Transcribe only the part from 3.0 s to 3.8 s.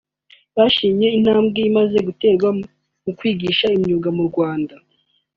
mu kwigisha